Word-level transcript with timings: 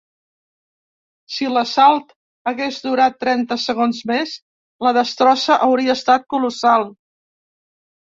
Si 1.33 1.49
l'assalt 1.49 2.15
hagués 2.51 2.79
durat 2.85 3.19
trenta 3.23 3.57
segons 3.63 3.99
més, 4.13 4.33
la 4.87 4.95
destrossa 4.99 5.59
hauria 5.67 5.97
estat 6.01 6.27
colossal. 6.35 6.87